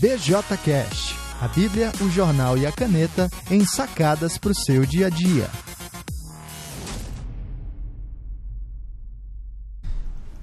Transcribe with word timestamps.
BJCast, 0.00 1.14
a 1.40 1.48
Bíblia, 1.48 1.90
o 2.02 2.10
jornal 2.10 2.58
e 2.58 2.66
a 2.66 2.72
caneta 2.72 3.30
em 3.50 3.64
sacadas 3.64 4.36
para 4.36 4.50
o 4.50 4.54
seu 4.54 4.84
dia 4.84 5.06
a 5.06 5.10
dia. 5.10 5.48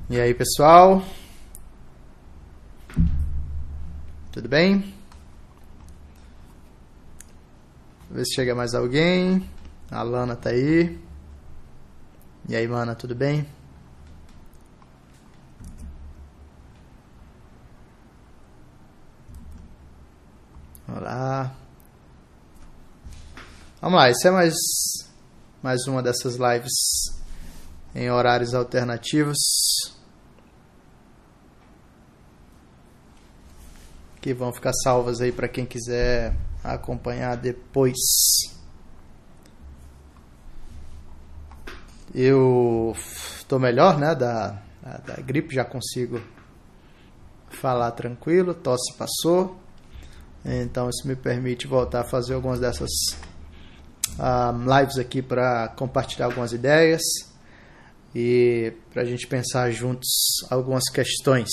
E 0.09 0.19
aí, 0.19 0.33
pessoal? 0.33 1.03
Tudo 4.31 4.49
bem? 4.49 4.91
Ver 8.09 8.25
se 8.25 8.33
chega 8.33 8.55
mais 8.55 8.73
alguém. 8.73 9.47
A 9.91 10.01
Lana 10.01 10.35
tá 10.35 10.49
aí. 10.49 10.99
E 12.49 12.55
aí, 12.55 12.67
mana, 12.67 12.95
tudo 12.95 13.13
bem? 13.13 13.45
Olá. 20.95 21.51
Vamos 23.81 23.97
lá, 23.97 24.11
isso 24.11 24.27
é 24.27 24.29
mais, 24.29 24.53
mais 25.63 25.87
uma 25.87 26.03
dessas 26.03 26.35
lives 26.35 26.71
em 27.95 28.11
horários 28.11 28.53
alternativos. 28.53 29.39
Que 34.21 34.35
vão 34.35 34.53
ficar 34.53 34.71
salvas 34.83 35.19
aí 35.19 35.31
para 35.31 35.47
quem 35.47 35.65
quiser 35.65 36.37
acompanhar 36.63 37.37
depois. 37.37 37.97
Eu 42.13 42.95
estou 43.39 43.59
melhor, 43.59 43.97
né? 43.97 44.13
Da, 44.13 44.61
da 44.83 45.15
gripe, 45.15 45.55
já 45.55 45.65
consigo 45.65 46.21
falar 47.49 47.89
tranquilo, 47.93 48.53
tosse 48.53 48.95
passou. 48.95 49.62
Então 50.45 50.89
isso 50.89 51.07
me 51.07 51.15
permite 51.15 51.67
voltar 51.67 52.01
a 52.01 52.03
fazer 52.03 52.33
algumas 52.33 52.59
dessas 52.59 52.89
um, 54.19 54.77
lives 54.77 54.97
aqui 54.97 55.21
para 55.21 55.69
compartilhar 55.69 56.25
algumas 56.25 56.51
ideias 56.51 57.01
e 58.13 58.73
para 58.91 59.01
a 59.01 59.05
gente 59.05 59.25
pensar 59.27 59.71
juntos 59.71 60.09
algumas 60.49 60.83
questões. 60.89 61.49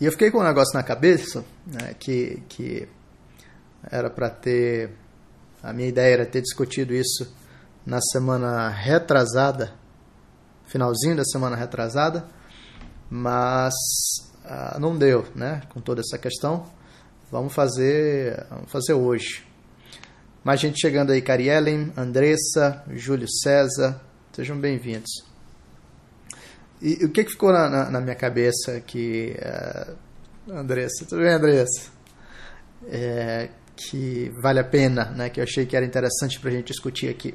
E 0.00 0.04
eu 0.04 0.12
fiquei 0.12 0.30
com 0.30 0.38
um 0.38 0.44
negócio 0.44 0.74
na 0.74 0.82
cabeça 0.82 1.44
né, 1.66 1.94
que, 1.98 2.42
que 2.48 2.88
era 3.90 4.08
para 4.08 4.30
ter. 4.30 4.90
A 5.62 5.72
minha 5.72 5.88
ideia 5.88 6.14
era 6.14 6.26
ter 6.26 6.40
discutido 6.40 6.94
isso 6.94 7.32
na 7.84 8.00
semana 8.00 8.68
retrasada, 8.68 9.72
finalzinho 10.66 11.16
da 11.16 11.24
semana 11.24 11.56
retrasada, 11.56 12.28
mas 13.10 13.74
ah, 14.44 14.76
não 14.78 14.96
deu, 14.96 15.26
né? 15.34 15.62
Com 15.70 15.80
toda 15.80 16.00
essa 16.00 16.16
questão. 16.16 16.66
Vamos 17.30 17.52
fazer, 17.52 18.46
vamos 18.48 18.72
fazer 18.72 18.94
hoje. 18.94 19.44
Mais 20.42 20.58
gente 20.58 20.80
chegando 20.80 21.12
aí, 21.12 21.20
Cariellen, 21.20 21.92
Andressa, 21.94 22.82
Júlio 22.88 23.28
César, 23.28 24.00
sejam 24.32 24.58
bem-vindos. 24.58 25.10
E 26.80 27.04
o 27.04 27.12
que, 27.12 27.24
que 27.24 27.32
ficou 27.32 27.52
na, 27.52 27.68
na, 27.68 27.90
na 27.90 28.00
minha 28.00 28.14
cabeça 28.14 28.80
que 28.80 29.36
uh, 30.48 30.52
Andressa, 30.54 31.04
tudo 31.04 31.20
bem, 31.20 31.34
Andressa? 31.34 31.90
É, 32.86 33.50
que 33.76 34.30
vale 34.40 34.60
a 34.60 34.64
pena, 34.64 35.10
né? 35.10 35.28
Que 35.28 35.40
eu 35.40 35.44
achei 35.44 35.66
que 35.66 35.76
era 35.76 35.84
interessante 35.84 36.40
para 36.40 36.48
a 36.48 36.52
gente 36.54 36.68
discutir 36.68 37.10
aqui. 37.10 37.34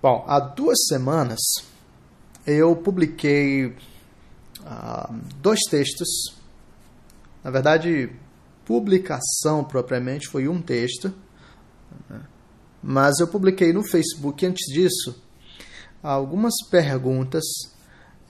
Bom, 0.00 0.24
há 0.28 0.38
duas 0.38 0.78
semanas 0.86 1.40
eu 2.46 2.76
publiquei 2.76 3.66
uh, 3.66 5.12
dois 5.40 5.58
textos. 5.68 6.08
Na 7.42 7.50
verdade, 7.50 8.10
publicação 8.70 9.64
propriamente 9.64 10.28
foi 10.28 10.46
um 10.46 10.62
texto, 10.62 11.12
né? 12.08 12.20
mas 12.80 13.18
eu 13.18 13.26
publiquei 13.26 13.72
no 13.72 13.82
Facebook 13.82 14.46
antes 14.46 14.72
disso 14.72 15.20
algumas 16.00 16.54
perguntas 16.70 17.42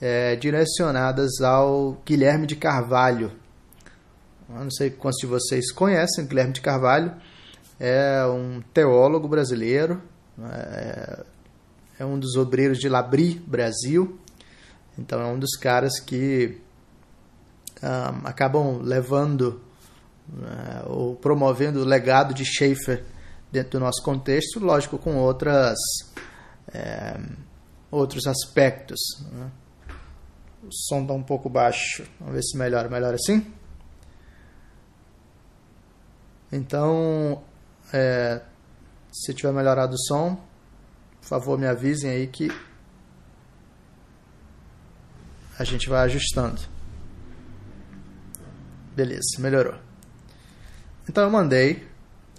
é, 0.01 0.35
direcionadas 0.35 1.41
ao 1.41 2.01
Guilherme 2.03 2.47
de 2.47 2.55
Carvalho. 2.55 3.31
Eu 4.49 4.63
não 4.63 4.71
sei 4.71 4.89
quantos 4.89 5.19
de 5.19 5.27
vocês 5.27 5.71
conhecem, 5.71 6.25
Guilherme 6.25 6.53
de 6.53 6.61
Carvalho 6.61 7.13
é 7.79 8.25
um 8.25 8.63
teólogo 8.73 9.27
brasileiro, 9.27 10.01
é, 10.43 11.23
é 11.99 12.05
um 12.05 12.17
dos 12.17 12.35
obreiros 12.35 12.79
de 12.79 12.89
Labri, 12.89 13.35
Brasil, 13.45 14.19
então 14.97 15.21
é 15.21 15.25
um 15.25 15.37
dos 15.37 15.51
caras 15.51 15.99
que 15.99 16.57
um, 17.83 17.85
ah, 17.85 18.21
acabam 18.23 18.79
levando 18.81 19.61
né, 20.31 20.83
ou 20.85 21.15
promovendo 21.15 21.81
o 21.81 21.85
legado 21.85 22.33
de 22.33 22.45
Schaefer 22.45 23.03
dentro 23.51 23.71
do 23.71 23.79
nosso 23.79 24.01
contexto, 24.01 24.59
lógico, 24.59 24.97
com 24.97 25.17
outras, 25.17 25.77
é, 26.73 27.19
outros 27.89 28.25
aspectos. 28.27 28.99
Né? 29.31 29.51
O 30.63 30.71
som 30.71 31.01
está 31.01 31.13
um 31.13 31.23
pouco 31.23 31.49
baixo, 31.49 32.07
vamos 32.19 32.35
ver 32.35 32.43
se 32.43 32.57
melhora. 32.57 32.87
Melhor 32.87 33.13
assim? 33.13 33.51
Então, 36.51 37.41
é, 37.93 38.41
se 39.11 39.33
tiver 39.33 39.51
melhorado 39.51 39.95
o 39.95 39.99
som, 39.99 40.35
por 41.19 41.27
favor 41.27 41.57
me 41.57 41.67
avisem 41.67 42.09
aí 42.09 42.27
que 42.27 42.49
a 45.57 45.63
gente 45.63 45.89
vai 45.89 46.05
ajustando. 46.05 46.61
Beleza, 48.95 49.39
melhorou. 49.39 49.90
Então 51.07 51.23
eu 51.23 51.29
mandei 51.29 51.83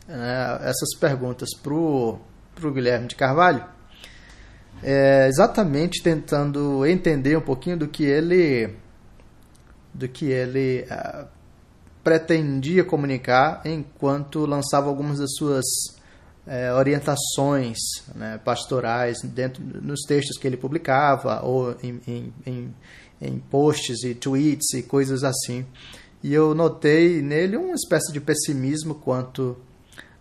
né, 0.07 0.59
essas 0.63 0.95
perguntas 0.99 1.51
para 1.61 1.73
o 1.75 2.19
Guilherme 2.73 3.09
de 3.09 3.15
Carvalho, 3.15 3.65
é, 4.83 5.29
exatamente 5.29 6.03
tentando 6.03 6.85
entender 6.87 7.37
um 7.37 7.43
pouquinho 7.43 7.77
do 7.77 7.89
que 7.89 8.05
ele 8.05 8.75
do 9.95 10.09
que 10.09 10.25
ele 10.25 10.87
uh, 10.91 11.27
pretendia 12.03 12.83
comunicar 12.83 13.61
enquanto 13.65 14.47
lançava 14.47 14.89
algumas 14.89 15.19
das 15.19 15.35
suas 15.37 15.65
uh, 16.47 16.75
orientações 16.79 17.77
né, 18.15 18.41
pastorais 18.43 19.19
dentro 19.23 19.63
nos 19.63 20.01
textos 20.01 20.39
que 20.39 20.47
ele 20.47 20.57
publicava 20.57 21.43
ou 21.45 21.77
em, 21.83 22.01
em, 22.09 22.33
em, 22.47 22.75
em 23.21 23.39
posts 23.39 24.03
e 24.03 24.15
tweets 24.15 24.73
e 24.75 24.83
coisas 24.83 25.23
assim 25.23 25.67
e 26.23 26.33
eu 26.33 26.55
notei 26.55 27.21
nele 27.21 27.57
uma 27.57 27.75
espécie 27.75 28.13
de 28.13 28.21
pessimismo 28.21 28.95
quanto 28.95 29.57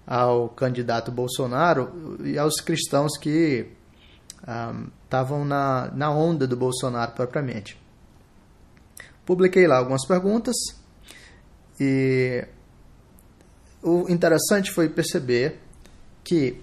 ao 0.05 0.49
candidato 0.49 1.11
Bolsonaro 1.11 2.17
e 2.23 2.37
aos 2.37 2.55
cristãos 2.55 3.17
que 3.17 3.67
estavam 5.03 5.45
na, 5.45 5.91
na 5.93 6.11
onda 6.11 6.47
do 6.47 6.57
Bolsonaro 6.57 7.11
propriamente. 7.11 7.79
Publiquei 9.25 9.67
lá 9.67 9.77
algumas 9.77 10.05
perguntas 10.05 10.55
e 11.79 12.45
o 13.83 14.09
interessante 14.09 14.71
foi 14.71 14.89
perceber 14.89 15.59
que 16.23 16.61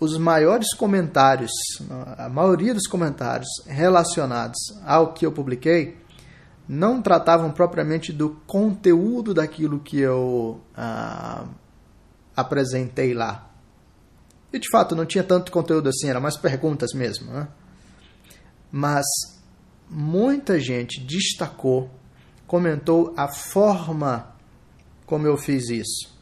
os 0.00 0.18
maiores 0.18 0.74
comentários, 0.74 1.52
a 2.18 2.28
maioria 2.28 2.74
dos 2.74 2.88
comentários 2.88 3.48
relacionados 3.66 4.58
ao 4.84 5.12
que 5.12 5.24
eu 5.24 5.30
publiquei, 5.30 5.96
não 6.68 7.02
tratavam 7.02 7.50
propriamente 7.50 8.12
do 8.12 8.30
conteúdo 8.46 9.34
daquilo 9.34 9.80
que 9.80 9.98
eu 9.98 10.60
ah, 10.76 11.44
apresentei 12.36 13.14
lá. 13.14 13.50
E 14.52 14.58
de 14.58 14.68
fato 14.70 14.94
não 14.94 15.06
tinha 15.06 15.24
tanto 15.24 15.50
conteúdo 15.50 15.88
assim, 15.88 16.08
eram 16.08 16.20
mais 16.20 16.36
perguntas 16.36 16.92
mesmo. 16.92 17.30
Né? 17.32 17.48
Mas 18.70 19.04
muita 19.88 20.60
gente 20.60 21.00
destacou, 21.00 21.90
comentou 22.46 23.12
a 23.16 23.28
forma 23.28 24.32
como 25.06 25.26
eu 25.26 25.36
fiz 25.36 25.68
isso. 25.68 26.12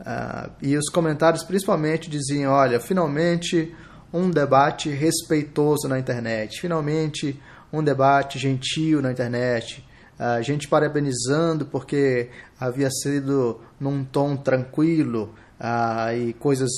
Uh, 0.00 0.50
e 0.62 0.76
os 0.76 0.88
comentários 0.88 1.42
principalmente 1.42 2.08
diziam: 2.08 2.52
olha, 2.52 2.78
finalmente 2.78 3.74
um 4.12 4.30
debate 4.30 4.88
respeitoso 4.88 5.88
na 5.88 5.98
internet, 5.98 6.60
finalmente 6.60 7.40
um 7.72 7.82
debate 7.82 8.38
gentil 8.38 9.02
na 9.02 9.12
internet, 9.12 9.86
a 10.18 10.42
gente 10.42 10.66
parabenizando 10.66 11.66
porque 11.66 12.30
havia 12.58 12.90
sido 12.90 13.60
num 13.78 14.04
tom 14.04 14.36
tranquilo 14.36 15.32
uh, 15.60 16.12
e 16.12 16.32
coisas 16.32 16.70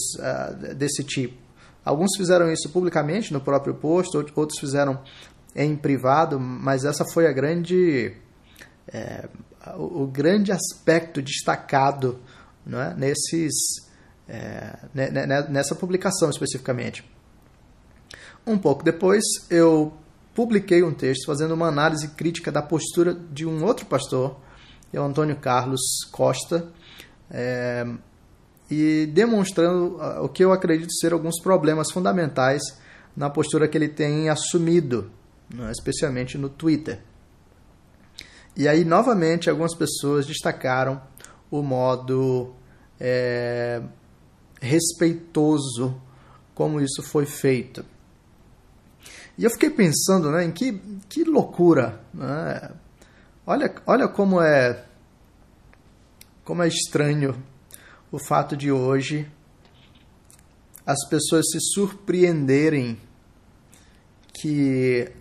desse 0.76 1.02
tipo. 1.02 1.40
Alguns 1.84 2.16
fizeram 2.16 2.52
isso 2.52 2.68
publicamente 2.68 3.32
no 3.32 3.40
próprio 3.40 3.74
post, 3.74 4.14
outros 4.16 4.58
fizeram 4.58 5.00
em 5.54 5.76
privado, 5.76 6.38
mas 6.38 6.84
essa 6.84 7.04
foi 7.04 7.26
a 7.26 7.32
grande, 7.32 8.14
é, 8.92 9.28
o, 9.76 10.02
o, 10.02 10.06
grande 10.06 10.52
aspecto 10.52 11.22
destacado 11.22 12.20
é, 12.66 12.94
nesses, 12.94 13.52
é, 14.28 14.78
nessa 15.48 15.74
publicação 15.74 16.30
especificamente. 16.30 17.04
Um 18.46 18.58
pouco 18.58 18.84
depois, 18.84 19.24
eu 19.50 19.92
publiquei 20.40 20.82
um 20.82 20.94
texto 20.94 21.26
fazendo 21.26 21.52
uma 21.52 21.66
análise 21.66 22.08
crítica 22.08 22.50
da 22.50 22.62
postura 22.62 23.14
de 23.14 23.44
um 23.44 23.62
outro 23.62 23.84
pastor, 23.84 24.40
que 24.90 24.96
é 24.96 25.00
o 25.00 25.04
Antônio 25.04 25.36
Carlos 25.36 25.82
Costa, 26.10 26.66
é, 27.30 27.86
e 28.70 29.04
demonstrando 29.12 29.98
o 30.22 30.30
que 30.30 30.42
eu 30.42 30.50
acredito 30.50 30.90
ser 30.94 31.12
alguns 31.12 31.38
problemas 31.42 31.90
fundamentais 31.90 32.62
na 33.14 33.28
postura 33.28 33.68
que 33.68 33.76
ele 33.76 33.90
tem 33.90 34.30
assumido, 34.30 35.10
né, 35.54 35.70
especialmente 35.72 36.38
no 36.38 36.48
Twitter. 36.48 37.02
E 38.56 38.66
aí, 38.66 38.82
novamente, 38.82 39.50
algumas 39.50 39.74
pessoas 39.74 40.24
destacaram 40.24 41.02
o 41.50 41.60
modo 41.60 42.54
é, 42.98 43.82
respeitoso 44.58 46.00
como 46.54 46.80
isso 46.80 47.02
foi 47.02 47.26
feito. 47.26 47.84
E 49.36 49.44
eu 49.44 49.50
fiquei 49.50 49.70
pensando 49.70 50.30
né, 50.30 50.44
em 50.44 50.50
que, 50.50 50.80
que 51.08 51.24
loucura. 51.24 52.00
Né? 52.12 52.70
Olha, 53.46 53.74
olha 53.86 54.08
como 54.08 54.40
é 54.40 54.84
como 56.44 56.62
é 56.62 56.68
estranho 56.68 57.40
o 58.10 58.18
fato 58.18 58.56
de 58.56 58.72
hoje 58.72 59.30
as 60.84 61.06
pessoas 61.08 61.46
se 61.50 61.60
surpreenderem 61.60 62.98
que 64.34 65.12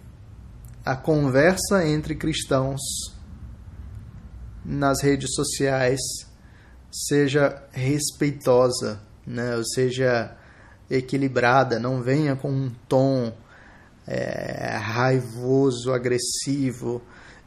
a 0.83 0.95
conversa 0.95 1.85
entre 1.87 2.15
cristãos 2.15 2.79
nas 4.65 5.03
redes 5.03 5.35
sociais 5.35 5.99
seja 6.91 7.61
respeitosa, 7.71 8.99
né? 9.27 9.55
ou 9.55 9.63
seja, 9.63 10.35
equilibrada, 10.89 11.79
não 11.79 12.01
venha 12.01 12.35
com 12.35 12.49
um 12.49 12.71
tom 12.87 13.31
é, 14.11 14.75
raivoso, 14.75 15.93
agressivo, 15.93 16.99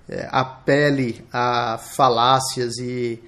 é, 0.09 0.29
apele 0.31 1.27
a 1.33 1.77
falácias 1.77 2.79
e 2.79 3.21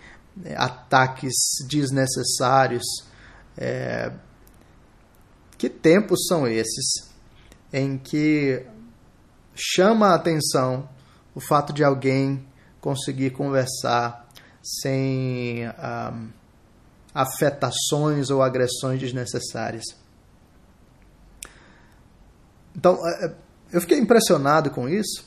é, 0.45 0.55
ataques 0.57 1.35
desnecessários. 1.69 2.85
É, 3.59 4.13
que 5.59 5.69
tempos 5.69 6.27
são 6.29 6.47
esses 6.47 7.13
em 7.73 7.99
que 7.99 8.65
chama 9.55 10.09
a 10.09 10.15
atenção 10.15 10.89
o 11.35 11.41
fato 11.41 11.73
de 11.73 11.83
alguém 11.83 12.47
conseguir 12.81 13.31
conversar 13.31 14.29
sem 14.63 15.67
um, 15.69 16.29
afetações 17.13 18.31
ou 18.31 18.43
agressões 18.43 19.01
desnecessárias? 19.01 20.04
Então, 22.77 23.07
é, 23.07 23.27
é, 23.27 23.35
eu 23.73 23.81
fiquei 23.81 23.99
impressionado 23.99 24.71
com 24.71 24.89
isso, 24.89 25.25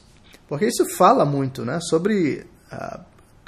porque 0.48 0.66
isso 0.66 0.86
fala 0.96 1.26
muito 1.26 1.64
né, 1.66 1.80
sobre 1.82 2.46
uh, 2.72 3.00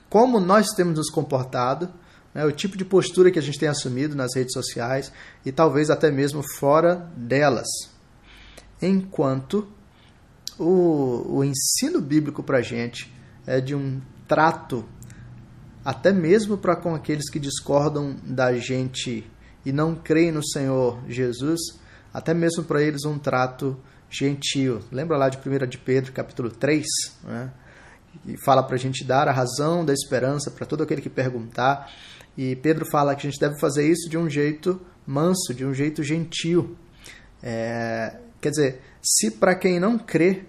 como 0.10 0.40
nós 0.40 0.68
temos 0.70 0.96
nos 0.96 1.10
comportado, 1.10 1.90
né, 2.34 2.46
o 2.46 2.52
tipo 2.52 2.78
de 2.78 2.86
postura 2.86 3.32
que 3.32 3.40
a 3.40 3.42
gente 3.42 3.60
tem 3.60 3.70
assumido 3.70 4.16
nas 4.16 4.36
redes 4.36 4.54
sociais 4.54 5.12
e 5.46 5.52
talvez 5.52 5.90
até 5.90 6.12
mesmo 6.12 6.44
fora 6.58 7.10
delas. 7.16 7.68
Enquanto 8.82 9.68
o, 10.58 11.38
o 11.38 11.44
ensino 11.44 12.02
bíblico 12.02 12.44
para 12.44 12.58
a 12.58 12.62
gente 12.62 13.14
é 13.46 13.60
de 13.62 13.74
um 13.74 14.02
trato, 14.28 14.86
até 15.84 16.12
mesmo 16.12 16.58
para 16.58 16.76
com 16.76 16.94
aqueles 16.94 17.30
que 17.30 17.40
discordam 17.40 18.16
da 18.24 18.54
gente 18.54 19.30
e 19.66 19.72
não 19.72 19.96
creem 19.96 20.32
no 20.32 20.46
Senhor 20.46 21.00
Jesus, 21.08 21.79
até 22.14 22.34
mesmo 22.34 22.64
para 22.64 22.82
eles 22.82 23.06
um 23.06 23.18
trato 23.18 23.78
gentil. 24.10 24.82
Lembra 24.92 25.18
lá 25.18 25.30
de 25.30 25.38
1 25.38 25.68
de 25.68 25.78
Pedro, 25.78 26.12
capítulo 26.12 26.50
3, 26.50 26.86
né? 27.24 27.52
e 28.26 28.36
fala 28.44 28.64
para 28.64 28.76
a 28.76 28.80
gente 28.80 29.04
dar 29.04 29.28
a 29.28 29.32
razão 29.32 29.86
da 29.86 29.94
esperança 29.94 30.52
para 30.52 30.66
todo 30.66 30.84
aquele 30.84 31.02
que 31.02 31.10
perguntar. 31.10 31.92
E 32.38 32.56
Pedro 32.56 32.86
fala 32.90 33.16
que 33.16 33.28
a 33.28 33.30
gente 33.30 33.40
deve 33.40 33.60
fazer 33.60 33.88
isso 33.88 34.10
de 34.10 34.18
um 34.18 34.30
jeito 34.30 34.80
manso, 35.06 35.54
de 35.54 35.66
um 35.66 35.74
jeito 35.74 36.04
gentil. 36.04 36.76
É, 37.42 38.18
quer 38.42 38.50
dizer, 38.50 38.82
se 39.02 39.32
para 39.32 39.56
quem 39.56 39.80
não 39.80 39.98
crê, 39.98 40.44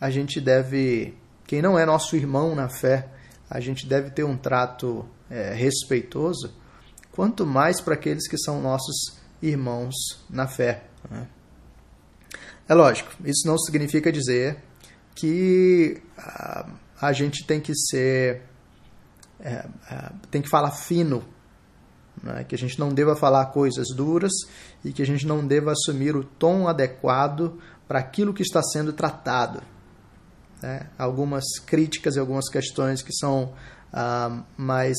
a 0.00 0.10
gente 0.10 0.40
deve, 0.40 1.14
quem 1.46 1.62
não 1.62 1.78
é 1.78 1.86
nosso 1.86 2.16
irmão 2.16 2.54
na 2.54 2.68
fé, 2.68 3.08
a 3.48 3.60
gente 3.60 3.86
deve 3.86 4.10
ter 4.10 4.24
um 4.24 4.36
trato 4.36 5.06
é, 5.30 5.52
respeitoso, 5.54 6.52
quanto 7.12 7.46
mais 7.46 7.80
para 7.80 7.94
aqueles 7.94 8.28
que 8.28 8.36
são 8.38 8.60
nossos 8.60 9.18
irmãos 9.42 9.94
na 10.28 10.46
fé. 10.46 10.84
Né? 11.10 11.26
É 12.68 12.74
lógico, 12.74 13.10
isso 13.24 13.46
não 13.46 13.58
significa 13.58 14.10
dizer 14.10 14.58
que 15.14 16.02
a, 16.16 16.66
a 17.00 17.12
gente 17.12 17.46
tem 17.46 17.60
que 17.60 17.74
ser. 17.74 18.42
É, 19.40 19.66
é, 19.90 20.12
tem 20.30 20.40
que 20.40 20.48
falar 20.48 20.70
fino, 20.70 21.22
né? 22.22 22.44
que 22.44 22.54
a 22.54 22.58
gente 22.58 22.78
não 22.78 22.88
deva 22.88 23.14
falar 23.14 23.46
coisas 23.46 23.88
duras 23.94 24.32
e 24.84 24.92
que 24.92 25.02
a 25.02 25.06
gente 25.06 25.26
não 25.26 25.46
deva 25.46 25.72
assumir 25.72 26.16
o 26.16 26.24
tom 26.24 26.66
adequado 26.66 27.58
para 27.86 27.98
aquilo 27.98 28.32
que 28.32 28.42
está 28.42 28.62
sendo 28.62 28.92
tratado. 28.92 29.62
Né? 30.62 30.88
Algumas 30.98 31.44
críticas 31.66 32.16
e 32.16 32.18
algumas 32.18 32.48
questões 32.48 33.02
que 33.02 33.12
são 33.12 33.52
ah, 33.92 34.42
mais 34.56 34.96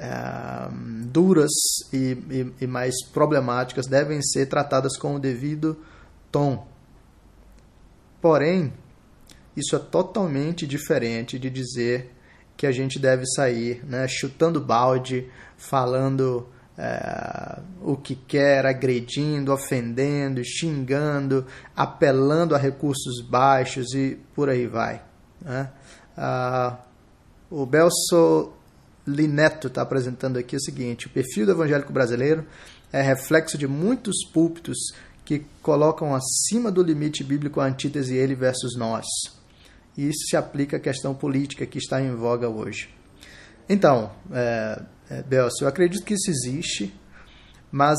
ah, 0.00 0.70
duras 1.06 1.50
e, 1.92 2.16
e, 2.30 2.64
e 2.64 2.66
mais 2.66 2.94
problemáticas 3.12 3.86
devem 3.86 4.22
ser 4.22 4.46
tratadas 4.46 4.96
com 4.96 5.16
o 5.16 5.18
devido 5.18 5.76
tom. 6.30 6.66
Porém, 8.20 8.72
isso 9.56 9.74
é 9.74 9.78
totalmente 9.78 10.66
diferente 10.66 11.38
de 11.38 11.50
dizer 11.50 12.14
que 12.56 12.66
a 12.66 12.72
gente 12.72 12.98
deve 12.98 13.24
sair 13.26 13.84
né, 13.84 14.06
chutando 14.08 14.60
balde, 14.60 15.28
falando 15.56 16.48
é, 16.76 17.60
o 17.82 17.96
que 17.96 18.14
quer, 18.14 18.66
agredindo, 18.66 19.52
ofendendo, 19.52 20.42
xingando, 20.44 21.46
apelando 21.76 22.54
a 22.54 22.58
recursos 22.58 23.20
baixos 23.20 23.94
e 23.94 24.18
por 24.34 24.48
aí 24.48 24.66
vai. 24.66 25.02
Né? 25.40 25.70
Ah, 26.16 26.78
o 27.50 27.64
Belso 27.64 28.52
Lineto 29.08 29.68
está 29.68 29.82
apresentando 29.82 30.38
aqui 30.38 30.56
o 30.56 30.60
seguinte: 30.60 31.06
o 31.06 31.10
perfil 31.10 31.46
do 31.46 31.52
evangélico 31.52 31.92
brasileiro 31.92 32.46
é 32.92 33.02
reflexo 33.02 33.56
de 33.58 33.66
muitos 33.66 34.24
púlpitos 34.32 34.92
que 35.24 35.44
colocam 35.62 36.14
acima 36.14 36.70
do 36.70 36.82
limite 36.82 37.22
bíblico 37.22 37.60
a 37.60 37.66
antítese 37.66 38.14
ele 38.14 38.34
versus 38.34 38.76
nós. 38.76 39.04
E 39.96 40.08
isso 40.08 40.26
se 40.28 40.36
aplica 40.36 40.76
à 40.76 40.80
questão 40.80 41.14
política 41.14 41.66
que 41.66 41.78
está 41.78 42.00
em 42.00 42.14
voga 42.14 42.48
hoje. 42.48 42.88
Então, 43.68 44.10
é, 44.32 44.82
é, 45.10 45.22
Belcio, 45.22 45.64
eu 45.64 45.68
acredito 45.68 46.04
que 46.04 46.14
isso 46.14 46.30
existe, 46.30 46.94
mas 47.70 47.98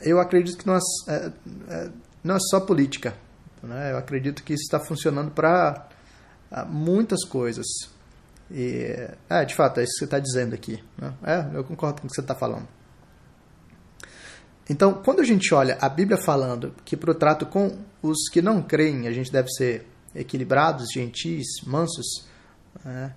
eu 0.00 0.18
acredito 0.20 0.56
que 0.56 0.66
não 0.66 0.76
é, 0.76 0.80
é, 1.08 1.32
é 1.68 1.90
não 2.24 2.36
é 2.36 2.38
só 2.40 2.60
política. 2.60 3.14
Né? 3.62 3.92
Eu 3.92 3.98
acredito 3.98 4.42
que 4.42 4.54
isso 4.54 4.64
está 4.64 4.80
funcionando 4.80 5.30
para 5.30 5.88
muitas 6.68 7.24
coisas. 7.24 7.66
E, 8.50 9.08
é, 9.28 9.44
de 9.44 9.54
fato, 9.54 9.80
é 9.80 9.84
isso 9.84 9.92
que 9.92 9.98
você 9.98 10.04
está 10.04 10.18
dizendo 10.18 10.54
aqui. 10.54 10.82
Né? 10.96 11.14
É, 11.22 11.56
eu 11.56 11.64
concordo 11.64 12.00
com 12.00 12.06
o 12.06 12.10
que 12.10 12.14
você 12.14 12.20
está 12.20 12.34
falando. 12.34 12.66
Então, 14.70 14.94
quando 15.02 15.20
a 15.20 15.24
gente 15.24 15.52
olha 15.54 15.78
a 15.80 15.88
Bíblia 15.88 16.18
falando 16.18 16.74
que 16.84 16.96
para 16.96 17.10
o 17.10 17.14
trato 17.14 17.46
com 17.46 17.78
os 18.02 18.28
que 18.30 18.42
não 18.42 18.62
creem 18.62 19.08
a 19.08 19.12
gente 19.12 19.32
deve 19.32 19.48
ser 19.50 19.86
equilibrados, 20.14 20.88
gentis, 20.92 21.46
mansos, 21.66 22.26
né? 22.84 23.14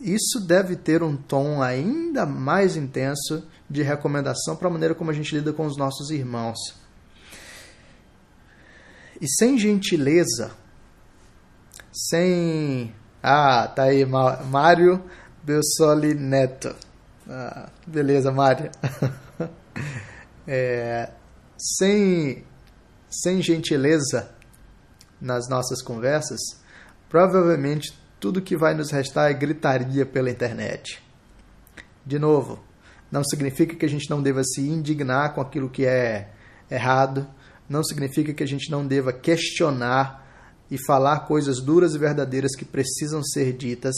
isso 0.00 0.40
deve 0.40 0.76
ter 0.76 1.02
um 1.02 1.16
tom 1.16 1.62
ainda 1.62 2.24
mais 2.24 2.76
intenso 2.76 3.46
de 3.68 3.82
recomendação 3.82 4.56
para 4.56 4.68
a 4.68 4.70
maneira 4.70 4.94
como 4.94 5.10
a 5.10 5.14
gente 5.14 5.34
lida 5.34 5.52
com 5.52 5.66
os 5.66 5.76
nossos 5.76 6.10
irmãos. 6.10 6.58
E 9.20 9.26
sem 9.28 9.58
gentileza, 9.58 10.52
sem. 11.92 12.94
Ah, 13.22 13.66
tá 13.74 13.84
aí, 13.84 14.04
Mário 14.04 15.02
Belsoli 15.42 16.14
Neto. 16.14 16.74
Ah, 17.28 17.68
beleza, 17.86 18.32
Mário. 18.32 18.70
é, 20.46 21.10
sem, 21.56 22.44
sem 23.08 23.40
gentileza 23.40 24.30
nas 25.20 25.48
nossas 25.48 25.82
conversas, 25.82 26.40
provavelmente 27.08 27.96
tudo 28.18 28.42
que 28.42 28.56
vai 28.56 28.74
nos 28.74 28.90
restar 28.90 29.30
é 29.30 29.34
gritaria 29.34 30.04
pela 30.04 30.30
internet. 30.30 31.02
De 32.04 32.18
novo, 32.18 32.64
não 33.10 33.22
significa 33.24 33.76
que 33.76 33.86
a 33.86 33.88
gente 33.88 34.10
não 34.10 34.22
deva 34.22 34.42
se 34.44 34.60
indignar 34.60 35.34
com 35.34 35.40
aquilo 35.40 35.70
que 35.70 35.86
é 35.86 36.30
errado, 36.70 37.26
não 37.68 37.82
significa 37.84 38.32
que 38.34 38.42
a 38.42 38.46
gente 38.46 38.70
não 38.70 38.86
deva 38.86 39.12
questionar 39.12 40.25
e 40.70 40.76
falar 40.86 41.20
coisas 41.20 41.60
duras 41.60 41.94
e 41.94 41.98
verdadeiras 41.98 42.54
que 42.56 42.64
precisam 42.64 43.22
ser 43.22 43.52
ditas, 43.52 43.94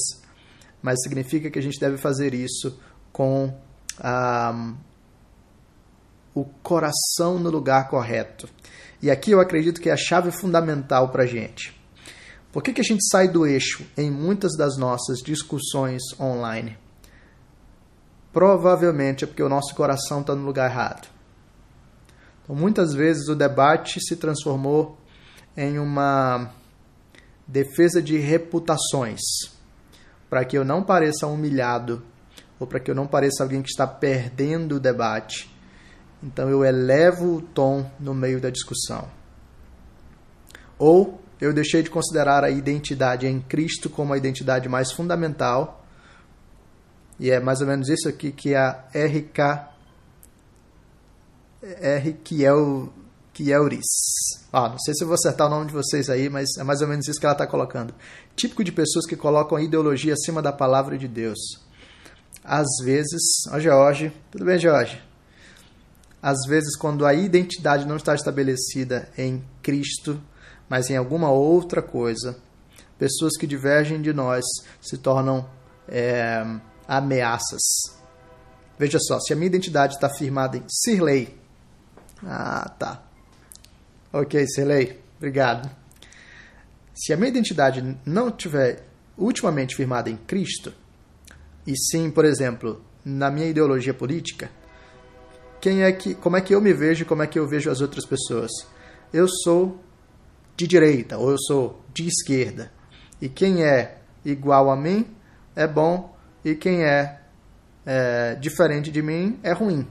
mas 0.82 1.00
significa 1.02 1.50
que 1.50 1.58
a 1.58 1.62
gente 1.62 1.80
deve 1.80 1.96
fazer 1.96 2.34
isso 2.34 2.78
com 3.12 3.52
ah, 3.98 4.74
o 6.34 6.44
coração 6.62 7.38
no 7.38 7.50
lugar 7.50 7.88
correto. 7.88 8.48
E 9.00 9.10
aqui 9.10 9.30
eu 9.30 9.40
acredito 9.40 9.80
que 9.80 9.88
é 9.88 9.92
a 9.92 9.96
chave 9.96 10.30
fundamental 10.30 11.08
para 11.08 11.22
a 11.22 11.26
gente. 11.26 11.78
Por 12.52 12.62
que, 12.62 12.72
que 12.72 12.80
a 12.80 12.84
gente 12.84 13.06
sai 13.10 13.28
do 13.28 13.46
eixo 13.46 13.84
em 13.96 14.10
muitas 14.10 14.56
das 14.56 14.76
nossas 14.76 15.18
discussões 15.18 16.02
online? 16.18 16.76
Provavelmente 18.32 19.24
é 19.24 19.26
porque 19.26 19.42
o 19.42 19.48
nosso 19.48 19.74
coração 19.74 20.20
está 20.20 20.34
no 20.34 20.44
lugar 20.44 20.70
errado. 20.70 21.08
Então, 22.42 22.56
muitas 22.56 22.94
vezes 22.94 23.28
o 23.28 23.34
debate 23.34 24.00
se 24.00 24.16
transformou 24.16 24.98
em 25.58 25.76
uma 25.76 26.52
defesa 27.44 28.00
de 28.00 28.16
reputações, 28.16 29.20
para 30.30 30.44
que 30.44 30.56
eu 30.56 30.64
não 30.64 30.84
pareça 30.84 31.26
humilhado 31.26 32.00
ou 32.60 32.66
para 32.66 32.78
que 32.78 32.88
eu 32.88 32.94
não 32.94 33.08
pareça 33.08 33.42
alguém 33.42 33.60
que 33.60 33.68
está 33.68 33.84
perdendo 33.84 34.76
o 34.76 34.80
debate. 34.80 35.52
Então 36.22 36.48
eu 36.48 36.64
elevo 36.64 37.34
o 37.34 37.42
tom 37.42 37.90
no 37.98 38.14
meio 38.14 38.40
da 38.40 38.50
discussão. 38.50 39.08
Ou 40.78 41.20
eu 41.40 41.52
deixei 41.52 41.82
de 41.82 41.90
considerar 41.90 42.44
a 42.44 42.50
identidade 42.50 43.26
em 43.26 43.40
Cristo 43.40 43.90
como 43.90 44.12
a 44.12 44.16
identidade 44.16 44.68
mais 44.68 44.92
fundamental. 44.92 45.84
E 47.18 47.32
é 47.32 47.40
mais 47.40 47.60
ou 47.60 47.66
menos 47.66 47.88
isso 47.88 48.08
aqui 48.08 48.30
que 48.30 48.54
a 48.54 48.84
RK 48.94 49.66
R 51.60 52.12
Kiel 52.22 52.92
Kielris. 53.38 53.86
Ah, 54.52 54.68
não 54.68 54.78
sei 54.80 54.94
se 54.94 55.04
eu 55.04 55.06
vou 55.06 55.14
acertar 55.14 55.46
o 55.46 55.50
nome 55.50 55.66
de 55.66 55.72
vocês 55.72 56.10
aí, 56.10 56.28
mas 56.28 56.56
é 56.58 56.64
mais 56.64 56.80
ou 56.80 56.88
menos 56.88 57.06
isso 57.06 57.20
que 57.20 57.24
ela 57.24 57.34
está 57.34 57.46
colocando. 57.46 57.94
Típico 58.34 58.64
de 58.64 58.72
pessoas 58.72 59.06
que 59.06 59.14
colocam 59.14 59.60
ideologia 59.60 60.14
acima 60.14 60.42
da 60.42 60.52
palavra 60.52 60.98
de 60.98 61.06
Deus. 61.06 61.38
Às 62.42 62.66
vezes, 62.82 63.22
ó 63.52 63.60
Jorge, 63.60 64.12
tudo 64.32 64.44
bem, 64.44 64.58
Jorge? 64.58 65.00
Às 66.20 66.38
vezes, 66.48 66.76
quando 66.76 67.06
a 67.06 67.14
identidade 67.14 67.86
não 67.86 67.96
está 67.96 68.12
estabelecida 68.12 69.08
em 69.16 69.44
Cristo, 69.62 70.20
mas 70.68 70.90
em 70.90 70.96
alguma 70.96 71.30
outra 71.30 71.80
coisa, 71.80 72.36
pessoas 72.98 73.36
que 73.38 73.46
divergem 73.46 74.02
de 74.02 74.12
nós 74.12 74.44
se 74.82 74.98
tornam 74.98 75.48
é, 75.86 76.44
ameaças. 76.88 77.62
Veja 78.76 78.98
só, 78.98 79.20
se 79.20 79.32
a 79.32 79.36
minha 79.36 79.46
identidade 79.46 79.94
está 79.94 80.08
firmada 80.08 80.56
em 80.56 80.64
Sirley. 80.68 81.38
Ah, 82.24 82.68
tá. 82.76 83.07
Ok, 84.10 84.46
Sirley, 84.46 84.98
obrigado. 85.18 85.70
Se 86.94 87.12
a 87.12 87.16
minha 87.16 87.28
identidade 87.28 87.96
não 88.06 88.30
tiver 88.30 88.86
ultimamente 89.18 89.76
firmada 89.76 90.08
em 90.08 90.16
Cristo, 90.16 90.72
e 91.66 91.76
sim, 91.76 92.10
por 92.10 92.24
exemplo, 92.24 92.82
na 93.04 93.30
minha 93.30 93.46
ideologia 93.46 93.92
política, 93.92 94.50
quem 95.60 95.82
é 95.82 95.92
que, 95.92 96.14
como 96.14 96.38
é 96.38 96.40
que 96.40 96.54
eu 96.54 96.60
me 96.60 96.72
vejo 96.72 97.02
e 97.02 97.04
como 97.04 97.22
é 97.22 97.26
que 97.26 97.38
eu 97.38 97.46
vejo 97.46 97.70
as 97.70 97.82
outras 97.82 98.06
pessoas? 98.06 98.50
Eu 99.12 99.28
sou 99.28 99.78
de 100.56 100.66
direita 100.66 101.18
ou 101.18 101.30
eu 101.30 101.38
sou 101.38 101.84
de 101.92 102.08
esquerda. 102.08 102.72
E 103.20 103.28
quem 103.28 103.62
é 103.62 103.98
igual 104.24 104.70
a 104.70 104.76
mim 104.76 105.06
é 105.54 105.66
bom 105.66 106.16
e 106.42 106.54
quem 106.54 106.82
é, 106.82 107.20
é 107.84 108.34
diferente 108.36 108.90
de 108.90 109.02
mim 109.02 109.38
é 109.42 109.52
ruim. 109.52 109.86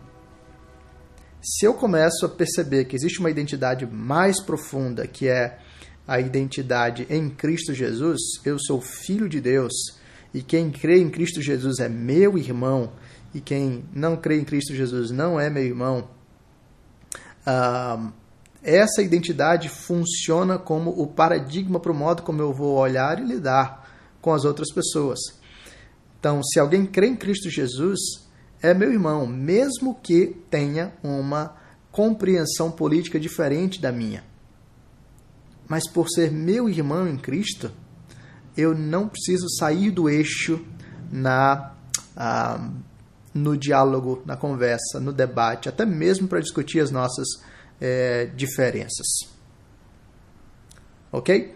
Se 1.49 1.65
eu 1.65 1.73
começo 1.73 2.25
a 2.25 2.29
perceber 2.29 2.83
que 2.83 2.95
existe 2.97 3.21
uma 3.21 3.29
identidade 3.29 3.85
mais 3.85 4.41
profunda, 4.41 5.07
que 5.07 5.29
é 5.29 5.59
a 6.05 6.19
identidade 6.19 7.07
em 7.09 7.29
Cristo 7.29 7.73
Jesus, 7.73 8.19
eu 8.43 8.59
sou 8.59 8.81
filho 8.81 9.29
de 9.29 9.39
Deus, 9.39 9.71
e 10.33 10.41
quem 10.41 10.69
crê 10.69 10.99
em 10.99 11.09
Cristo 11.09 11.41
Jesus 11.41 11.79
é 11.79 11.87
meu 11.87 12.37
irmão, 12.37 12.91
e 13.33 13.39
quem 13.39 13.85
não 13.93 14.17
crê 14.17 14.41
em 14.41 14.43
Cristo 14.43 14.75
Jesus 14.75 15.09
não 15.09 15.39
é 15.39 15.49
meu 15.49 15.63
irmão. 15.63 16.09
Ah, 17.45 18.11
essa 18.61 19.01
identidade 19.01 19.69
funciona 19.69 20.59
como 20.59 20.89
o 21.01 21.07
paradigma 21.07 21.79
para 21.79 21.93
o 21.93 21.95
modo 21.95 22.23
como 22.23 22.41
eu 22.41 22.53
vou 22.53 22.75
olhar 22.75 23.21
e 23.21 23.25
lidar 23.25 23.89
com 24.19 24.33
as 24.33 24.43
outras 24.43 24.69
pessoas. 24.73 25.17
Então, 26.19 26.43
se 26.43 26.59
alguém 26.59 26.85
crê 26.85 27.07
em 27.07 27.15
Cristo 27.15 27.49
Jesus, 27.49 28.26
é 28.61 28.73
meu 28.73 28.91
irmão, 28.91 29.27
mesmo 29.27 29.95
que 29.95 30.35
tenha 30.49 30.93
uma 31.03 31.55
compreensão 31.91 32.71
política 32.71 33.19
diferente 33.19 33.81
da 33.81 33.91
minha. 33.91 34.23
Mas 35.67 35.89
por 35.89 36.09
ser 36.09 36.31
meu 36.31 36.69
irmão 36.69 37.07
em 37.07 37.17
Cristo, 37.17 37.71
eu 38.55 38.73
não 38.73 39.07
preciso 39.07 39.47
sair 39.57 39.91
do 39.91 40.09
eixo 40.09 40.65
na 41.11 41.73
ah, 42.15 42.71
no 43.33 43.55
diálogo, 43.55 44.23
na 44.25 44.35
conversa, 44.35 44.99
no 44.99 45.13
debate, 45.13 45.69
até 45.69 45.85
mesmo 45.85 46.27
para 46.27 46.39
discutir 46.39 46.79
as 46.79 46.91
nossas 46.91 47.27
é, 47.79 48.25
diferenças. 48.35 49.05
Ok? 51.11 51.53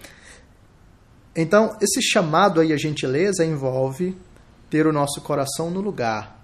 Então, 1.35 1.77
esse 1.81 2.01
chamado 2.01 2.59
aí 2.59 2.71
à 2.71 2.77
gentileza 2.77 3.43
envolve 3.43 4.15
ter 4.69 4.85
o 4.85 4.93
nosso 4.93 5.21
coração 5.21 5.71
no 5.71 5.81
lugar. 5.81 6.40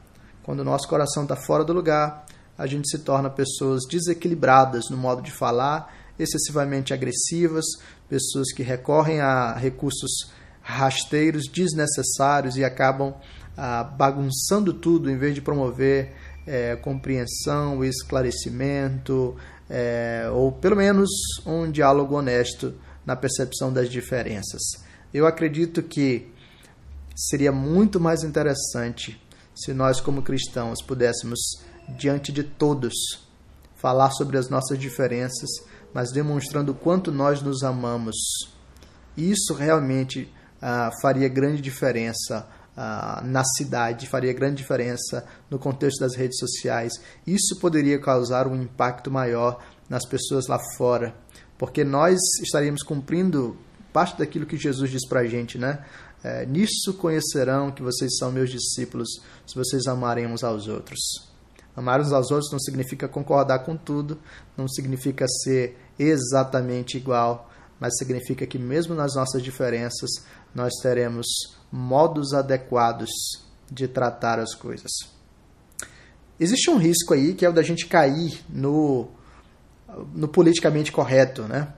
Quando 0.48 0.62
o 0.62 0.64
nosso 0.64 0.88
coração 0.88 1.24
está 1.24 1.36
fora 1.36 1.66
do 1.66 1.74
lugar, 1.74 2.26
a 2.58 2.66
gente 2.66 2.90
se 2.90 3.00
torna 3.00 3.30
pessoas 3.30 3.84
desequilibradas 3.86 4.86
no 4.90 4.96
modo 4.96 5.22
de 5.22 5.30
falar, 5.30 5.94
excessivamente 6.18 6.94
agressivas, 6.94 7.66
pessoas 8.08 8.54
que 8.54 8.64
recorrem 8.64 9.20
a 9.20 9.52
recursos 9.52 10.32
rasteiros 10.62 11.50
desnecessários 11.52 12.56
e 12.56 12.64
acabam 12.64 13.14
ah, 13.58 13.84
bagunçando 13.84 14.74
tudo 14.74 15.12
em 15.12 15.18
vez 15.18 15.36
de 15.36 15.42
promover 15.42 16.14
é, 16.48 16.78
compreensão, 16.78 17.84
esclarecimento, 17.84 19.36
é, 19.70 20.30
ou 20.32 20.54
pelo 20.54 20.78
menos 20.78 21.10
um 21.46 21.70
diálogo 21.70 22.16
honesto 22.16 22.74
na 23.06 23.18
percepção 23.18 23.74
das 23.74 23.90
diferenças. 23.90 24.62
Eu 25.14 25.28
acredito 25.28 25.84
que 25.84 26.32
seria 27.14 27.52
muito 27.52 28.00
mais 28.00 28.24
interessante 28.24 29.27
se 29.58 29.74
nós, 29.74 30.00
como 30.00 30.22
cristãos, 30.22 30.82
pudéssemos, 30.86 31.40
diante 31.90 32.32
de 32.32 32.44
todos, 32.44 32.94
falar 33.76 34.12
sobre 34.12 34.38
as 34.38 34.50
nossas 34.50 34.78
diferenças, 34.78 35.50
mas 35.94 36.12
demonstrando 36.12 36.72
o 36.72 36.76
quanto 36.76 37.12
nós 37.12 37.42
nos 37.42 37.64
amamos. 37.64 38.16
Isso 39.16 39.54
realmente 39.54 40.32
ah, 40.62 40.92
faria 41.02 41.28
grande 41.28 41.62
diferença 41.62 42.48
ah, 42.76 43.22
na 43.26 43.44
cidade, 43.44 44.08
faria 44.08 44.34
grande 44.34 44.58
diferença 44.58 45.26
no 45.50 45.58
contexto 45.58 46.00
das 46.00 46.16
redes 46.16 46.38
sociais. 46.38 46.94
Isso 47.26 47.60
poderia 47.60 48.00
causar 48.00 48.48
um 48.48 48.62
impacto 48.62 49.10
maior 49.10 49.60
nas 49.90 50.06
pessoas 50.06 50.48
lá 50.48 50.60
fora, 50.78 51.16
porque 51.58 51.84
nós 51.84 52.20
estaríamos 52.44 52.84
cumprindo 52.84 53.58
parte 53.92 54.20
daquilo 54.20 54.46
que 54.46 54.58
Jesus 54.58 54.92
diz 54.92 55.08
para 55.08 55.22
a 55.22 55.26
gente, 55.26 55.58
né? 55.58 55.84
É, 56.28 56.46
Nisso 56.46 56.94
conhecerão 56.96 57.72
que 57.72 57.82
vocês 57.82 58.18
são 58.18 58.34
meus 58.34 58.50
discípulos, 58.50 59.08
se 59.46 59.56
vocês 59.56 59.88
amarem 59.88 60.28
uns 60.28 60.44
aos 60.44 60.68
outros. 60.68 61.00
Amar 61.74 62.02
uns 62.02 62.12
aos 62.12 62.32
outros 62.32 62.52
não 62.52 62.60
significa 62.60 63.08
concordar 63.08 63.60
com 63.60 63.78
tudo, 63.78 64.20
não 64.58 64.68
significa 64.68 65.26
ser 65.44 65.78
exatamente 65.98 66.98
igual, 66.98 67.50
mas 67.80 67.98
significa 67.98 68.46
que 68.46 68.60
mesmo 68.60 68.94
nas 68.94 69.16
nossas 69.16 69.42
diferenças, 69.42 70.10
nós 70.54 70.74
teremos 70.82 71.28
modos 71.72 72.34
adequados 72.34 73.10
de 73.72 73.88
tratar 73.88 74.38
as 74.38 74.54
coisas. 74.54 74.92
Existe 76.38 76.70
um 76.70 76.78
risco 76.78 77.14
aí 77.14 77.36
que 77.36 77.46
é 77.46 77.50
o 77.50 77.54
da 77.54 77.64
gente 77.64 77.86
cair 77.88 78.44
no, 78.50 79.08
no 80.14 80.28
politicamente 80.28 80.92
correto, 80.92 81.44
né? 81.44 81.74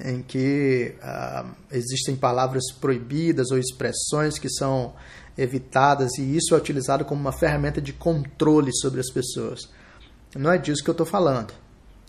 Em 0.00 0.22
que 0.22 0.94
uh, 1.02 1.48
existem 1.72 2.14
palavras 2.14 2.64
proibidas 2.80 3.50
ou 3.50 3.58
expressões 3.58 4.38
que 4.38 4.48
são 4.48 4.94
evitadas 5.36 6.18
e 6.18 6.36
isso 6.36 6.54
é 6.54 6.58
utilizado 6.58 7.04
como 7.04 7.20
uma 7.20 7.32
ferramenta 7.32 7.80
de 7.80 7.92
controle 7.92 8.72
sobre 8.74 9.00
as 9.00 9.10
pessoas. 9.10 9.68
Não 10.36 10.52
é 10.52 10.58
disso 10.58 10.82
que 10.82 10.90
eu 10.90 10.92
estou 10.92 11.06
falando. 11.06 11.52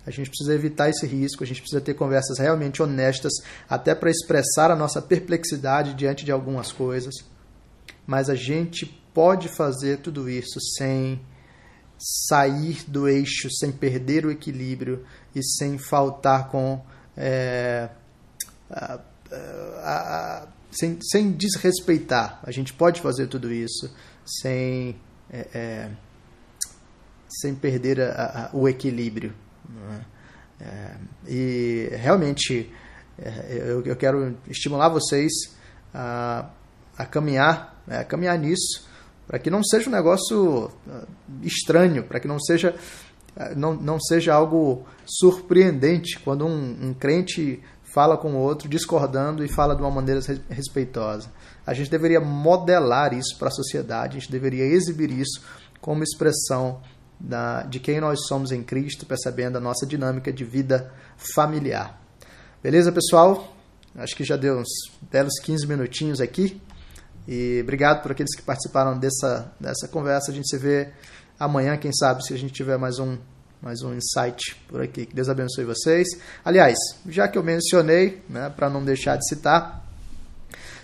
A 0.05 0.11
gente 0.11 0.29
precisa 0.29 0.53
evitar 0.53 0.89
esse 0.89 1.05
risco, 1.05 1.43
a 1.43 1.47
gente 1.47 1.61
precisa 1.61 1.81
ter 1.81 1.93
conversas 1.93 2.39
realmente 2.39 2.81
honestas, 2.81 3.33
até 3.69 3.93
para 3.93 4.09
expressar 4.09 4.71
a 4.71 4.75
nossa 4.75 5.01
perplexidade 5.01 5.93
diante 5.93 6.25
de 6.25 6.31
algumas 6.31 6.71
coisas. 6.71 7.13
Mas 8.07 8.29
a 8.29 8.35
gente 8.35 8.85
pode 9.13 9.49
fazer 9.49 9.97
tudo 9.97 10.29
isso 10.29 10.59
sem 10.77 11.21
sair 12.27 12.83
do 12.87 13.07
eixo, 13.07 13.49
sem 13.51 13.71
perder 13.71 14.25
o 14.25 14.31
equilíbrio 14.31 15.05
e 15.35 15.43
sem 15.43 15.77
faltar 15.77 16.49
com. 16.49 16.81
É, 17.21 17.89
a, 18.71 18.99
a, 19.31 19.37
a, 19.83 20.47
sem, 20.71 20.97
sem 21.01 21.31
desrespeitar. 21.31 22.39
A 22.43 22.51
gente 22.51 22.73
pode 22.73 23.01
fazer 23.01 23.27
tudo 23.27 23.51
isso 23.51 23.93
sem, 24.25 24.95
é, 25.29 25.47
é, 25.53 25.89
sem 27.27 27.53
perder 27.55 27.99
o 28.53 28.67
equilíbrio. 28.67 29.33
Né? 29.67 30.05
É, 30.61 30.95
e 31.27 31.89
realmente 31.93 32.71
é, 33.17 33.63
eu, 33.67 33.83
eu, 33.83 33.95
quero 33.95 34.37
estimular 34.47 34.89
vocês 34.89 35.31
a, 35.93 36.49
a 36.97 37.05
caminhar, 37.05 37.81
né, 37.87 37.99
a 37.99 38.03
caminhar 38.03 38.37
nisso, 38.37 38.87
para 39.25 39.39
que 39.39 39.49
não 39.49 39.63
seja 39.63 39.89
um 39.89 39.93
negócio 39.93 40.71
ah, 40.89 41.05
estranho, 41.43 42.03
para 42.03 42.19
que 42.19 42.27
não 42.27 42.39
seja 42.39 42.75
não, 43.55 43.73
não 43.73 43.99
seja 43.99 44.33
algo 44.33 44.85
surpreendente 45.05 46.19
quando 46.19 46.45
um, 46.45 46.89
um 46.89 46.93
crente 46.93 47.61
fala 47.93 48.17
com 48.17 48.33
o 48.33 48.37
outro 48.37 48.69
discordando 48.69 49.43
e 49.43 49.47
fala 49.47 49.75
de 49.75 49.81
uma 49.81 49.91
maneira 49.91 50.21
respeitosa. 50.49 51.31
A 51.65 51.73
gente 51.73 51.89
deveria 51.89 52.19
modelar 52.19 53.13
isso 53.13 53.37
para 53.37 53.47
a 53.47 53.51
sociedade, 53.51 54.17
a 54.17 54.19
gente 54.19 54.31
deveria 54.31 54.65
exibir 54.65 55.11
isso 55.11 55.41
como 55.81 56.03
expressão 56.03 56.81
da, 57.19 57.63
de 57.63 57.79
quem 57.79 57.99
nós 57.99 58.27
somos 58.27 58.51
em 58.51 58.63
Cristo, 58.63 59.05
percebendo 59.05 59.57
a 59.57 59.61
nossa 59.61 59.85
dinâmica 59.85 60.31
de 60.31 60.43
vida 60.43 60.91
familiar. 61.15 61.99
Beleza, 62.61 62.91
pessoal? 62.91 63.55
Acho 63.95 64.15
que 64.15 64.23
já 64.23 64.37
deu 64.37 64.59
uns 64.59 64.69
belos 65.11 65.39
15 65.41 65.67
minutinhos 65.67 66.21
aqui. 66.21 66.61
E 67.27 67.59
obrigado 67.61 68.01
por 68.01 68.11
aqueles 68.11 68.35
que 68.35 68.41
participaram 68.41 68.97
dessa, 68.97 69.51
dessa 69.59 69.87
conversa. 69.87 70.31
A 70.31 70.33
gente 70.33 70.47
se 70.47 70.57
vê 70.57 70.91
amanhã, 71.39 71.77
quem 71.77 71.91
sabe, 71.93 72.25
se 72.25 72.33
a 72.33 72.37
gente 72.37 72.53
tiver 72.53 72.77
mais 72.77 72.99
um, 72.99 73.17
mais 73.61 73.81
um 73.81 73.93
insight 73.93 74.55
por 74.67 74.81
aqui. 74.81 75.05
Que 75.05 75.15
Deus 75.15 75.29
abençoe 75.29 75.63
vocês. 75.63 76.07
Aliás, 76.43 76.77
já 77.07 77.27
que 77.27 77.37
eu 77.37 77.43
mencionei, 77.43 78.21
né, 78.29 78.51
para 78.55 78.69
não 78.69 78.83
deixar 78.83 79.15
de 79.15 79.27
citar, 79.27 79.85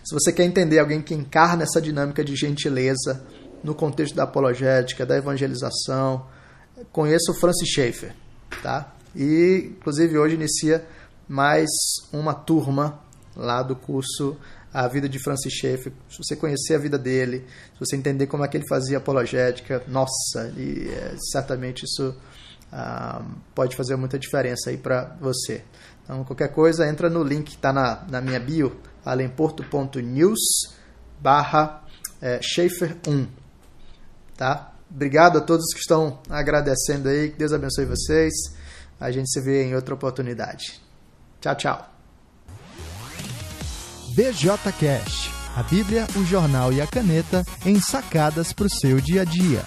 se 0.03 0.13
você 0.13 0.31
quer 0.31 0.43
entender 0.43 0.79
alguém 0.79 1.01
que 1.01 1.13
encarna 1.13 1.63
essa 1.63 1.81
dinâmica 1.81 2.23
de 2.23 2.35
gentileza 2.35 3.23
no 3.63 3.73
contexto 3.73 4.15
da 4.15 4.23
apologética, 4.23 5.05
da 5.05 5.17
evangelização, 5.17 6.27
conheça 6.91 7.31
o 7.31 7.35
Francis 7.35 7.67
Schaeffer, 7.69 8.13
tá? 8.61 8.93
E, 9.15 9.71
inclusive, 9.71 10.17
hoje 10.17 10.35
inicia 10.35 10.85
mais 11.27 11.69
uma 12.13 12.33
turma 12.33 12.99
lá 13.35 13.63
do 13.63 13.75
curso 13.75 14.37
A 14.75 14.89
Vida 14.89 15.07
de 15.07 15.17
Francis 15.19 15.53
Schaeffer. 15.53 15.93
Se 16.09 16.17
você 16.17 16.35
conhecer 16.35 16.75
a 16.75 16.77
vida 16.77 16.97
dele, 16.97 17.45
se 17.73 17.79
você 17.79 17.95
entender 17.95 18.27
como 18.27 18.43
é 18.43 18.47
que 18.47 18.57
ele 18.57 18.67
fazia 18.67 18.97
apologética, 18.97 19.81
nossa, 19.87 20.51
e, 20.57 20.89
é, 20.89 21.15
certamente 21.31 21.85
isso 21.85 22.13
ah, 22.71 23.23
pode 23.53 23.73
fazer 23.75 23.95
muita 23.95 24.19
diferença 24.19 24.69
aí 24.69 24.77
para 24.77 25.15
você. 25.21 25.63
Então, 26.03 26.25
qualquer 26.25 26.49
coisa, 26.49 26.85
entra 26.87 27.09
no 27.09 27.23
link 27.23 27.45
que 27.45 27.55
está 27.55 27.71
na, 27.71 28.03
na 28.09 28.19
minha 28.19 28.39
bio, 28.39 28.75
alemporto.news 29.05 30.39
barra 31.21 31.81
é, 32.21 32.41
Schaefer 32.41 32.97
1. 33.07 33.27
Tá? 34.35 34.73
Obrigado 34.91 35.37
a 35.37 35.41
todos 35.41 35.73
que 35.73 35.79
estão 35.79 36.19
agradecendo 36.29 37.07
aí. 37.07 37.29
Que 37.29 37.37
Deus 37.37 37.53
abençoe 37.53 37.85
vocês. 37.85 38.33
A 38.99 39.09
gente 39.09 39.31
se 39.31 39.39
vê 39.39 39.63
em 39.63 39.73
outra 39.73 39.93
oportunidade. 39.93 40.81
Tchau, 41.39 41.55
tchau. 41.55 41.94
BJ 44.15 44.47
Cash, 44.79 45.29
a 45.57 45.63
Bíblia, 45.63 46.07
o 46.15 46.23
jornal 46.23 46.71
e 46.71 46.79
a 46.79 46.87
caneta 46.87 47.45
em 47.65 47.81
sacadas 47.81 48.53
para 48.53 48.67
o 48.67 48.69
seu 48.69 49.01
dia 49.01 49.23
a 49.23 49.25
dia. 49.25 49.61